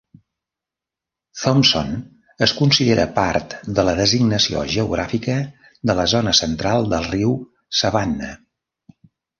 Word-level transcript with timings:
Thomson 1.41 1.91
es 2.47 2.55
considera 2.61 3.05
part 3.19 3.55
de 3.81 3.87
la 3.89 3.95
designació 4.01 4.65
geogràfica 4.77 5.39
de 5.91 6.01
la 6.03 6.11
zona 6.17 6.37
central 6.43 6.93
del 6.97 7.11
riu 7.15 7.39
Savannah. 7.85 8.37